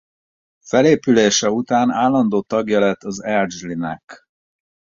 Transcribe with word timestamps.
Felépülése 0.65 1.49
után 1.49 1.91
állandó 1.91 2.41
tagja 2.41 2.79
lett 2.79 3.03
az 3.03 3.19
Argyle-nek. 3.21 4.19